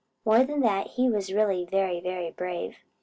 [0.25, 2.77] More than that, he was really very, very brave.